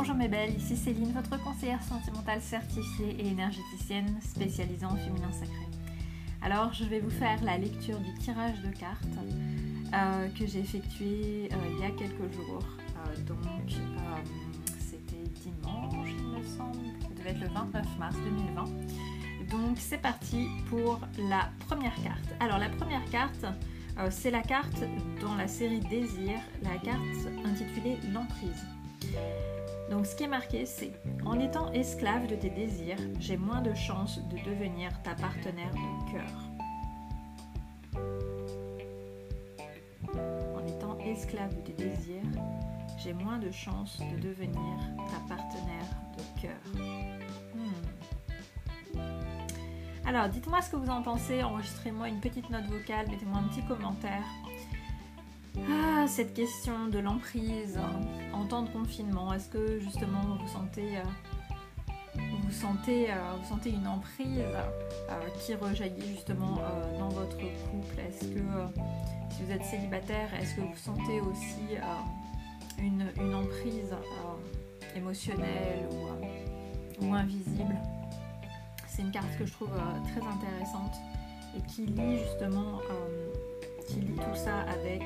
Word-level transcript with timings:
Bonjour 0.00 0.14
mes 0.14 0.28
belles, 0.28 0.56
ici 0.56 0.78
Céline, 0.78 1.12
votre 1.12 1.38
conseillère 1.44 1.82
sentimentale 1.82 2.40
certifiée 2.40 3.16
et 3.18 3.28
énergéticienne 3.28 4.18
spécialisée 4.22 4.86
en 4.86 4.96
féminin 4.96 5.30
sacré. 5.30 5.66
Alors 6.40 6.72
je 6.72 6.84
vais 6.84 7.00
vous 7.00 7.10
faire 7.10 7.44
la 7.44 7.58
lecture 7.58 8.00
du 8.00 8.14
tirage 8.14 8.58
de 8.62 8.70
cartes 8.70 9.04
euh, 9.92 10.28
que 10.28 10.46
j'ai 10.46 10.60
effectué 10.60 11.50
euh, 11.52 11.56
il 11.74 11.80
y 11.80 11.84
a 11.84 11.90
quelques 11.90 12.32
jours. 12.32 12.64
Euh, 12.96 13.20
donc 13.24 13.40
c'était 14.78 15.28
dimanche 15.42 16.08
il 16.18 16.28
me 16.28 16.42
semble, 16.46 16.78
ça 17.02 17.08
devait 17.18 17.30
être 17.32 17.40
le 17.40 17.48
29 17.48 17.98
mars 17.98 18.16
2020. 18.16 18.64
Donc 19.50 19.76
c'est 19.76 20.00
parti 20.00 20.46
pour 20.70 20.98
la 21.28 21.50
première 21.68 21.94
carte. 22.02 22.30
Alors 22.40 22.56
la 22.56 22.70
première 22.70 23.04
carte, 23.10 23.44
c'est 24.08 24.30
la 24.30 24.40
carte 24.40 24.82
dans 25.20 25.34
la 25.34 25.46
série 25.46 25.80
Désir, 25.80 26.38
la 26.62 26.78
carte 26.78 27.28
intitulée 27.44 27.98
L'emprise. 28.14 28.64
Donc 29.90 30.06
ce 30.06 30.14
qui 30.14 30.22
est 30.22 30.28
marqué, 30.28 30.64
c'est 30.66 30.92
en 31.26 31.38
étant 31.40 31.72
esclave 31.72 32.28
de 32.28 32.36
tes 32.36 32.48
désirs, 32.48 32.96
j'ai 33.18 33.36
moins 33.36 33.60
de 33.60 33.74
chances 33.74 34.20
de 34.28 34.38
devenir 34.48 34.90
ta 35.02 35.16
partenaire 35.16 35.72
de 35.74 36.12
cœur. 36.12 36.30
En 40.54 40.64
étant 40.64 40.96
esclave 41.00 41.56
de 41.56 41.60
tes 41.62 41.72
désirs, 41.72 42.22
j'ai 42.98 43.12
moins 43.12 43.38
de 43.38 43.50
chances 43.50 43.98
de 43.98 44.20
devenir 44.20 44.78
ta 44.96 45.34
partenaire 45.34 45.90
de 46.16 46.22
cœur. 46.40 46.60
Hmm. 47.54 47.82
Alors, 50.06 50.28
dites-moi 50.28 50.62
ce 50.62 50.70
que 50.70 50.76
vous 50.76 50.90
en 50.90 51.02
pensez, 51.02 51.42
enregistrez-moi 51.42 52.08
une 52.08 52.20
petite 52.20 52.48
note 52.48 52.66
vocale, 52.66 53.08
mettez-moi 53.08 53.38
un 53.38 53.48
petit 53.48 53.64
commentaire. 53.66 54.24
Ah, 55.58 56.06
cette 56.06 56.34
question 56.34 56.88
de 56.88 56.98
l'emprise 56.98 57.78
en 58.32 58.46
temps 58.46 58.62
de 58.62 58.70
confinement, 58.70 59.32
est-ce 59.32 59.48
que 59.48 59.80
justement 59.80 60.20
vous 60.40 60.48
sentez, 60.48 60.98
euh, 60.98 61.02
vous 62.16 62.52
sentez, 62.52 63.10
euh, 63.10 63.14
vous 63.40 63.48
sentez 63.48 63.70
une 63.70 63.86
emprise 63.86 64.38
euh, 64.38 65.28
qui 65.40 65.54
rejaillit 65.54 66.08
justement 66.08 66.60
dans 66.98 67.08
votre 67.08 67.36
couple? 67.36 67.98
Est-ce 68.08 68.26
que 68.26 68.40
si 69.30 69.42
vous 69.42 69.52
êtes 69.52 69.64
célibataire, 69.64 70.32
est-ce 70.34 70.54
que 70.54 70.60
vous 70.60 70.76
sentez 70.76 71.20
aussi 71.20 71.76
une, 72.78 73.34
emprise 73.34 73.94
émotionnelle 74.94 75.88
ou, 77.00 77.12
invisible? 77.14 77.76
C'est 78.86 79.02
une 79.02 79.10
carte 79.10 79.36
que 79.38 79.46
je 79.46 79.52
trouve 79.52 79.70
très 80.12 80.26
intéressante 80.26 80.94
et 81.56 81.62
qui 81.62 81.86
lie 81.86 82.18
justement 82.18 82.80
qui 83.90 84.00
tout 84.00 84.36
ça 84.36 84.60
avec 84.60 85.02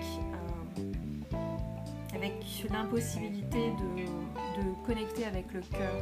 avec 2.15 2.33
l'impossibilité 2.71 3.73
de, 3.73 4.87
connecter 4.87 5.25
avec 5.25 5.53
le 5.53 5.61
cœur. 5.61 5.95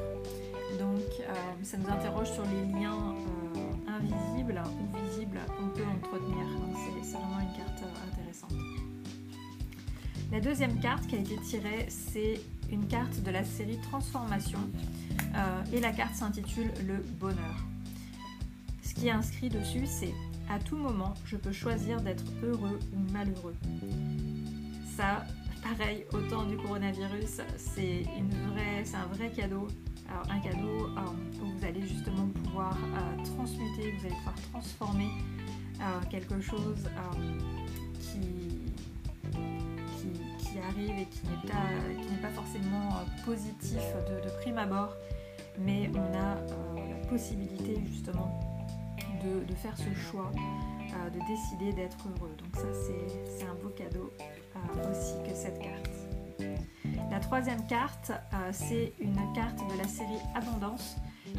Donc 0.78 1.00
euh, 1.20 1.34
ça 1.62 1.77
nous 1.77 1.88
interroge 1.88 2.32
sur 2.32 2.42
les 2.44 2.80
liens 2.80 3.14
euh, 3.14 3.91
invisibles 3.96 4.60
ou 4.80 5.06
visibles 5.06 5.38
qu'on 5.56 5.69
peut 5.69 5.84
entretenir. 5.84 6.46
C'est 7.02 7.16
vraiment 7.16 7.41
une 7.41 7.56
carte 7.56 7.82
euh, 7.82 8.10
intéressante. 8.10 8.52
La 10.32 10.41
deuxième 10.41 10.80
carte 10.80 11.06
qui 11.06 11.16
a 11.16 11.19
été 11.19 11.36
tirée, 11.36 11.86
c'est 11.88 12.41
une 12.70 12.86
carte 12.88 13.22
de 13.22 13.30
la 13.30 13.44
série 13.44 13.78
Transformation 13.82 14.58
et 15.72 15.80
la 15.80 15.92
carte 15.92 16.14
s'intitule 16.14 16.70
Le 16.86 16.97
bonheur. 17.20 17.56
Ce 18.82 18.94
qui 18.94 19.08
est 19.08 19.12
inscrit 19.12 19.48
dessus, 19.48 19.86
c'est 19.86 20.12
à 20.50 20.58
tout 20.58 20.76
moment, 20.76 21.14
je 21.24 21.36
peux 21.36 21.52
choisir 21.52 22.00
d'être 22.00 22.24
heureux 22.42 22.78
ou 22.94 23.12
malheureux. 23.12 23.54
Ça, 24.97 25.24
pareil, 25.62 26.05
au 26.12 26.20
temps 26.28 26.44
du 26.44 26.56
coronavirus, 26.56 27.41
c'est 27.56 28.05
un 28.94 29.06
vrai 29.14 29.30
cadeau. 29.30 29.69
Un 30.28 30.41
cadeau 30.41 30.87
euh, 30.87 31.42
où 31.42 31.47
vous 31.47 31.64
allez 31.64 31.82
justement 31.87 32.28
pouvoir 32.44 32.76
euh, 32.76 33.25
transmuter, 33.25 33.92
vous 33.92 34.06
allez 34.06 34.14
pouvoir 34.16 34.34
transformer 34.53 35.09
euh, 35.81 36.00
quelque 36.10 36.41
chose 36.41 36.88
qui, 38.00 38.59
arrive 40.69 40.98
et 40.98 41.06
qui 41.06 41.26
n'est 41.26 42.20
pas, 42.20 42.28
forcément 42.28 42.91
positif 43.25 43.81
de, 44.06 44.28
prime 44.42 44.58
abord, 44.58 44.94
mais 45.58 45.91
on 45.94 46.14
a 46.14 46.34
la 46.34 47.06
possibilité 47.08 47.82
justement 47.91 48.38
de 49.25 49.54
faire 49.54 49.76
ce 49.78 49.94
choix, 49.98 50.31
de 51.10 51.19
décider 51.26 51.72
d'être 51.72 51.97
heureux. 52.06 52.34
Donc 52.37 52.54
ça, 52.54 52.69
c'est 53.38 53.44
un 53.47 53.54
beau 53.54 53.70
cadeau 53.70 54.12
aussi 54.90 55.14
que 55.28 55.34
cette 55.34 55.58
carte. 55.58 55.82
La 57.10 57.20
troisième 57.20 57.66
carte, 57.66 58.10
euh, 58.10 58.50
c'est 58.52 58.94
une 58.98 59.16
carte 59.34 59.58
de 59.70 59.78
la 59.78 59.86
série 59.86 60.20
Abondance 60.34 60.96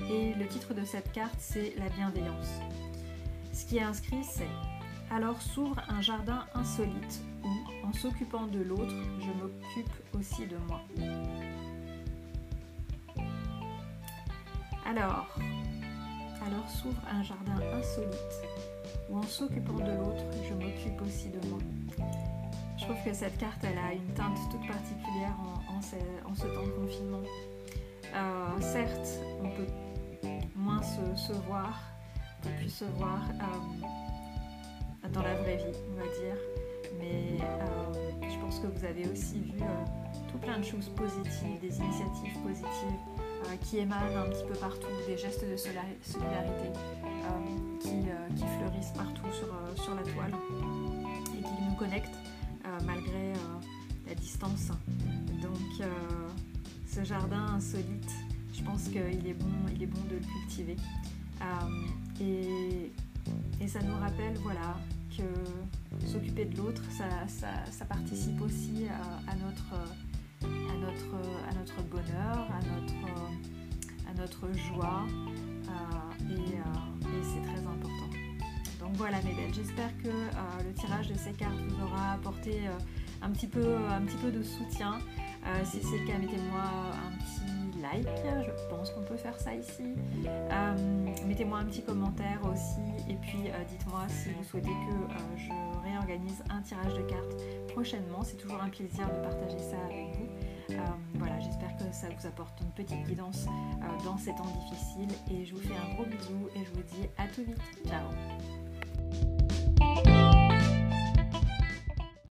et 0.10 0.34
le 0.34 0.48
titre 0.48 0.74
de 0.74 0.86
cette 0.86 1.12
carte, 1.12 1.36
c'est 1.40 1.74
La 1.78 1.90
bienveillance. 1.90 2.60
Ce 3.52 3.66
qui 3.66 3.78
est 3.78 3.84
inscrit, 3.84 4.24
c'est 4.24 4.48
Alors 5.12 5.42
s'ouvre 5.42 5.82
un 5.90 6.02
jardin 6.02 6.46
insolite 6.56 7.22
où, 7.44 7.88
en 7.88 7.94
s'occupant 7.94 8.48
de 8.48 8.60
l'autre, 8.62 8.96
je 9.20 9.32
m'occupe 9.42 9.94
aussi 10.18 10.48
de 10.48 10.58
moi. 10.68 10.82
Alors, 14.86 15.28
alors 16.46 16.70
s'ouvre 16.70 17.02
un 17.12 17.24
jardin 17.24 17.56
insolite 17.74 18.44
où, 19.10 19.18
en 19.18 19.24
s'occupant 19.24 19.74
de 19.74 19.92
l'autre, 19.92 20.24
je 20.48 20.54
m'occupe 20.54 21.02
aussi 21.02 21.30
de 21.30 21.48
moi. 21.48 21.60
Je 22.84 22.90
trouve 22.90 23.04
que 23.06 23.14
cette 23.14 23.38
carte, 23.38 23.64
elle 23.64 23.78
a 23.78 23.94
une 23.94 24.14
teinte 24.14 24.38
toute 24.52 24.68
particulière 24.68 25.34
en, 25.70 25.82
ce, 25.82 26.44
temps 26.48 26.66
de 26.66 26.72
confinement. 26.72 27.22
Euh, 28.14 28.60
certes, 28.60 29.22
on 29.42 29.50
peut 29.52 29.68
moins 30.54 30.82
se, 30.82 31.32
voir, 31.48 31.80
on 32.40 32.44
peut 32.44 32.56
plus 32.58 32.70
se 32.70 32.84
voir 32.84 33.22
euh, 33.40 35.08
dans 35.14 35.22
la 35.22 35.34
vraie 35.36 35.56
vie, 35.56 35.78
on 35.94 35.96
va 35.96 36.04
dire. 36.04 36.36
Mais 37.00 37.42
euh, 37.42 38.30
je 38.30 38.38
pense 38.42 38.60
que 38.60 38.68
vous 38.68 38.84
avez 38.84 39.08
aussi 39.08 39.40
vu 39.40 39.64
tout 40.30 40.38
plein 40.40 40.60
de 40.60 40.66
choses 40.66 40.90
positives, 40.90 41.62
des 41.62 41.78
initiatives 41.78 42.38
positives 42.44 43.58
qui 43.62 43.78
émanent 43.78 44.26
un 44.26 44.30
petit 44.30 44.44
peu 44.44 44.56
partout, 44.56 44.88
des 45.08 45.18
gestes 45.18 45.50
de 45.50 45.56
solidarité 45.56 46.68
qui, 47.80 48.04
fleurissent 48.60 48.92
partout 48.94 49.32
sur, 49.32 49.48
sur 49.82 49.96
la 49.96 50.02
toile 50.02 50.34
et 51.34 51.42
qui 51.42 51.64
nous 51.64 51.76
connectent. 51.76 52.33
Euh, 52.66 52.80
malgré 52.86 53.34
euh, 53.34 53.36
la 54.08 54.16
distance. 54.16 54.70
Donc 55.42 55.82
euh, 55.82 56.30
ce 56.88 57.04
jardin 57.04 57.56
insolite, 57.56 58.10
je 58.54 58.64
pense 58.64 58.84
qu'il 58.84 59.28
est 59.28 59.34
bon, 59.34 59.52
il 59.76 59.84
est 59.84 59.88
bon 59.88 60.00
de 60.10 60.16
le 60.16 60.22
cultiver. 60.22 60.78
Et, 62.22 62.92
ça 63.68 63.82
nous 63.82 63.98
rappelle 63.98 64.36
voilà, 64.44 64.78
que 65.18 66.08
s'occuper 66.08 66.46
de 66.46 66.58
l'autre, 66.58 66.84
ça, 66.92 67.86
participe 67.86 68.40
aussi 68.42 68.86
à, 69.28 69.36
notre, 69.36 69.74
à, 70.44 70.78
notre, 70.78 71.50
à 71.50 71.54
notre 71.54 71.82
bonheur, 71.90 72.48
à 72.52 72.60
notre, 72.66 74.10
à 74.10 74.14
notre 74.14 74.54
joie. 74.54 75.06
et. 76.30 77.03
Donc 78.84 78.96
voilà 78.96 79.18
mes 79.22 79.34
belles, 79.34 79.54
j'espère 79.54 79.96
que 80.04 80.10
le 80.10 80.74
tirage 80.74 81.08
de 81.08 81.16
ces 81.16 81.32
cartes 81.32 81.58
vous 81.68 81.84
aura 81.84 82.14
apporté 82.14 82.62
un, 83.22 83.30
petit 83.32 83.48
peu, 83.48 83.78
un 83.90 84.02
petit 84.02 84.18
peu 84.18 84.30
de 84.30 84.44
soutien. 84.44 85.00
si 85.64 85.82
c'est 85.82 86.00
le 86.00 86.06
cas, 86.06 86.18
mettez-moi 86.18 86.62
un 86.62 87.18
petit 87.18 87.82
like, 87.82 88.08
je 88.46 88.70
pense 88.70 88.92
qu'on 88.92 89.04
peut 89.04 89.18
faire 89.18 89.40
ça 89.40 89.54
ici. 89.56 89.96
mettez-moi 91.26 91.60
un 91.60 91.66
petit 91.66 91.84
commentaire 91.84 92.40
aussi 92.52 92.82
et 93.10 93.16
puis 93.16 93.50
dites-moi 93.70 94.02
si 94.10 94.30
vous 94.32 94.44
souhaitez 94.44 94.70
que 94.70 95.38
je 95.38 95.50
réorganise 95.84 96.44
un 96.50 96.62
tirage 96.62 96.94
de 96.94 97.04
cartes 97.04 97.42
prochainement. 97.74 98.22
C'est 98.24 98.38
toujours 98.38 98.62
un 98.62 98.70
plaisir 98.70 99.08
de 99.08 99.22
partager 99.22 99.60
ça 99.60 99.78
avec 99.86 100.16
vous. 100.18 100.78
voilà, 101.16 101.40
j'espère 101.40 101.76
que 101.78 101.94
ça 101.94 102.08
vous 102.10 102.28
apporte 102.28 102.60
une 102.62 102.72
petite 102.72 103.04
guidance 103.06 103.46
dans 104.04 104.18
ces 104.18 104.36
temps 104.36 104.52
difficiles 104.70 105.18
et 105.32 105.46
je 105.46 105.54
vous 105.54 105.62
fais 105.62 105.76
un 105.76 105.94
gros 105.96 106.06
bisou 106.06 106.50
et 106.56 106.66
je 106.66 106.70
vous 106.72 106.84
dis 106.84 107.08
à 107.18 107.28
tout 107.28 107.44
vite. 107.44 107.60
Ciao 107.88 108.63